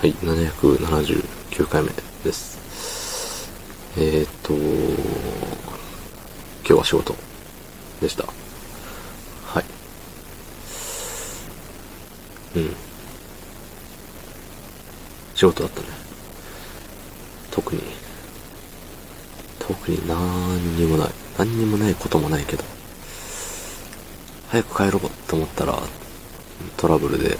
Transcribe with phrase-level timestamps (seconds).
[0.00, 1.90] はい、779回目
[2.24, 3.50] です。
[3.98, 4.62] えー、っと、今
[6.64, 7.14] 日は仕事
[8.00, 8.24] でした。
[8.24, 8.32] は
[9.60, 9.64] い。
[12.56, 12.74] うん。
[15.34, 15.88] 仕事だったね。
[17.50, 17.82] 特に、
[19.58, 21.10] 特に何にもない。
[21.36, 22.64] 何にもないこともないけど、
[24.48, 25.78] 早く帰ろうと思ったら、
[26.78, 27.36] トラブルで、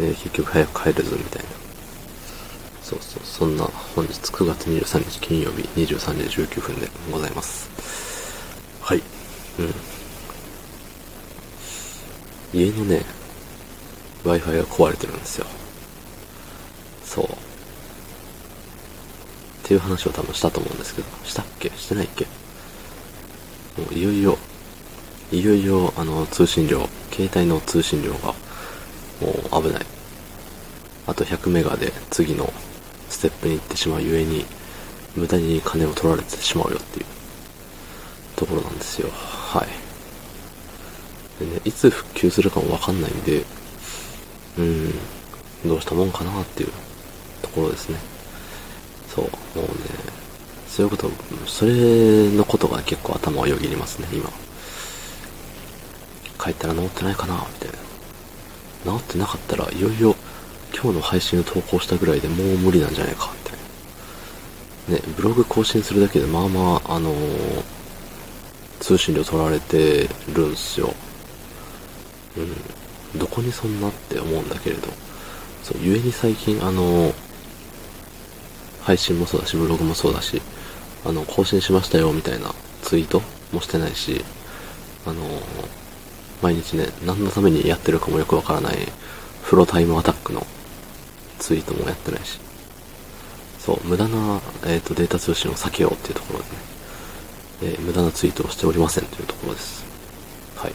[0.00, 1.63] えー結局早く帰れずみたいな。
[2.84, 7.70] そうそう、そんな本日9月23日金曜日23時19分でございます。
[8.82, 9.00] はい。
[9.58, 9.74] うん。
[12.60, 13.06] 家のね、
[14.22, 15.46] Wi-Fi が壊れてるんですよ。
[17.06, 17.24] そう。
[17.24, 17.28] っ
[19.62, 21.70] ていう話を多分したと思うんですけど、したっけ？
[21.70, 22.26] してないっけ？
[23.80, 24.36] もういよいよ、
[25.32, 28.34] いよいよ、あの、通信量、携帯の通信量が、
[29.22, 29.86] もう危ない。
[31.06, 32.52] あと100メガで次の
[33.08, 34.44] ステップに行ってしまうゆえに、
[35.16, 37.06] 無駄に金を取られてしまうよっていう
[38.36, 39.08] ところなんですよ。
[39.12, 41.44] はい。
[41.44, 43.44] でね、いつ復旧するかもわかんないんで、
[44.58, 44.92] うん、
[45.66, 46.72] どうしたもんかなっていう
[47.42, 47.98] ところですね。
[49.14, 49.68] そう、もうね、
[50.68, 51.10] そういうこと、
[51.46, 54.30] それのことが結構頭をよぎりますね、今。
[56.42, 58.98] 帰ったら治ってないかなみたいな。
[58.98, 60.14] 治ってなかったらいよいよ
[60.74, 63.58] 今日の配信を投稿したぐらいでもう無理なんじゃないかみたい
[64.90, 64.96] な。
[64.96, 67.62] ね、ブログ更新するだけでまあまあ、あのー
[68.80, 70.92] 通信料取られてるんすよ。
[72.36, 73.18] うん。
[73.18, 74.88] どこにそんなって思うんだけれど。
[75.62, 77.14] そう、ゆえに最近あのー
[78.82, 80.42] 配信もそうだし、ブログもそうだし、
[81.06, 84.22] あの、更新しましたよみたいなツイートもしてないし、
[85.06, 85.42] あのー
[86.42, 88.76] 毎日ね、何のためにやってるかもよくわからない、
[89.42, 90.46] フロタイムアタックの
[91.38, 92.40] ツイートもやってないし、
[93.58, 96.58] そう、無駄な、えー、とデータ通信を避けようっていうところですね、
[97.62, 99.84] えー無駄なツイートをしておりませんというところです。
[100.56, 100.72] はい。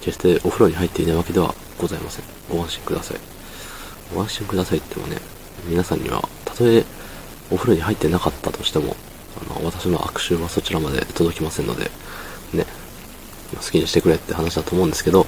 [0.00, 2.24] 決してお風呂に入っていないわけではございません。
[2.50, 3.18] ご安心ください。
[4.14, 5.16] ご安心くださいってもね、
[5.66, 6.84] 皆さんには、たとえ
[7.50, 8.96] お風呂に入ってなかったとしても、
[9.40, 11.90] あの、私の悪臭はそちらまで届きませんので、
[12.52, 12.66] ね、
[13.54, 15.26] 好きにしてくれって話だと思うんですけど、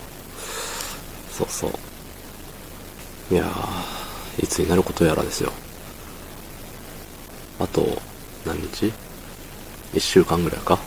[1.33, 1.69] そうそ
[3.31, 3.35] う。
[3.35, 3.94] いやー、
[4.43, 5.53] いつになることやらですよ。
[7.61, 8.03] あと、
[8.45, 8.93] 何日？
[9.95, 10.79] 一週間ぐらいか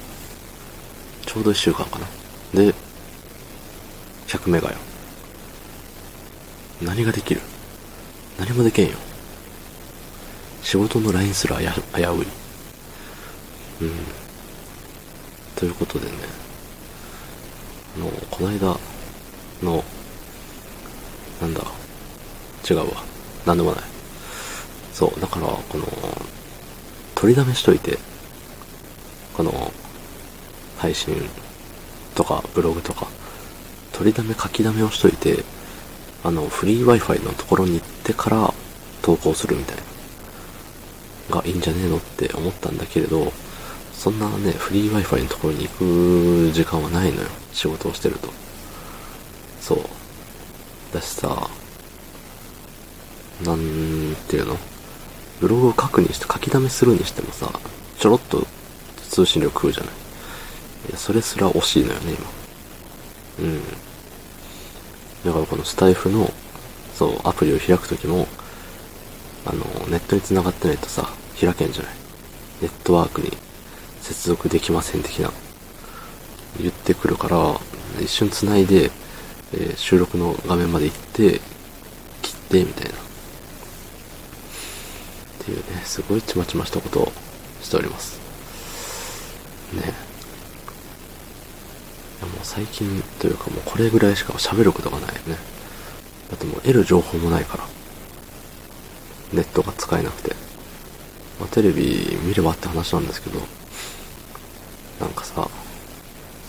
[1.26, 2.08] ちょうど一週間かな。
[2.54, 2.74] で、
[4.28, 4.76] 100メガよ。
[6.82, 7.42] 何ができる？
[8.38, 8.98] 何もできんよ。
[10.62, 12.08] 仕事の LINE すらや危うい。
[13.82, 13.92] うん。
[15.56, 16.12] ということでね、
[17.96, 18.78] あの、この間
[19.64, 19.84] の、
[21.42, 21.62] なんだ、
[22.70, 22.86] 違うわ。
[23.48, 23.84] なんでもない。
[24.94, 25.88] そう、だから、この、
[27.16, 27.98] 取りだめしといて、
[29.36, 29.72] この、
[30.78, 31.16] 配信
[32.14, 33.08] とか、ブログとか、
[33.94, 35.44] 取りだめ書きだめをしといて、
[36.24, 38.54] あの、フリー Wi-Fi のところに行ってから
[39.02, 39.78] 投稿するみたい
[41.30, 43.32] な、がいいんじゃねえのって思ったんだけれど、
[43.94, 47.30] そんなね、フリー Wi-Fi のところに行く時間はないのよ。
[47.54, 48.30] 仕事をしてると。
[49.62, 49.80] そう。
[50.94, 51.50] だしさ、
[53.46, 54.58] なんていうの？
[55.40, 57.52] ブログを書くにして、書き溜めするにしてもさ、
[58.00, 58.48] ちょろっと
[59.10, 59.94] 通信量食うじゃない。
[60.90, 62.14] いや、それすら惜しいのよね、
[63.40, 63.48] 今。
[63.48, 63.62] うん。
[65.26, 66.32] だからこのスタイフの、
[66.96, 68.28] そう、アプリを開くときも、
[69.46, 71.10] あの、ネットに繋がってないとさ、
[71.40, 71.94] 開けんじゃない。
[72.62, 73.32] ネットワークに
[74.02, 75.32] 接続できません的な、
[76.60, 77.60] 言ってくるから、
[78.02, 78.92] 一瞬繋いで、
[79.54, 81.42] えー収録の画面まで行って、
[82.22, 83.07] 切って、みたいな。
[85.48, 87.12] ていうね、すごいちまちましたことを
[87.62, 88.20] しております。
[89.74, 89.82] ね。
[89.82, 89.86] い
[92.22, 95.38] やもう最近というかもうこれぐらいしか喋ることがないよね。
[96.30, 97.64] だってもう得る情報もないから。
[99.32, 100.36] ネットが使えなくて。
[101.40, 103.40] まあ、テレビ見ればって話なんですけど、
[105.00, 105.48] なんかさ、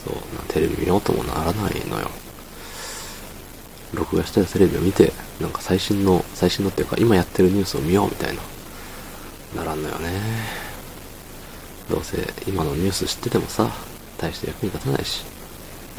[0.05, 2.11] そう、なテレビ見ようともならないのよ。
[3.93, 8.41] 録画したテレビを見て、なんか最新の、最新のっていうか今やってるニュースを見ようみたいな、
[9.57, 10.11] ならんのよね。
[11.89, 13.71] どうせ今のニュース知っててもさ、
[14.19, 15.25] 大して役に立たないし、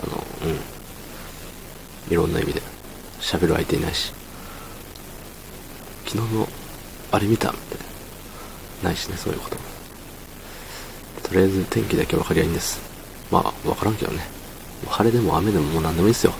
[0.03, 0.59] あの、うん。
[2.11, 2.61] いろんな意味で、
[3.19, 4.13] 喋る相手いないし、
[6.05, 6.47] 昨日の、
[7.11, 7.51] あれ見た？
[7.51, 7.79] みたい
[8.83, 8.89] な。
[8.89, 9.57] ないしね、そういうこと。
[11.27, 12.79] とりあえず天気だけ分かりゃいいんです。
[13.31, 14.27] まあ、分からんけどね。
[14.87, 16.33] 晴れでも雨でももう何でもいいですよ。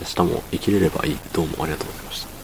[0.00, 1.18] 明日も生きれればいい。
[1.32, 2.37] どうもありがとうございました。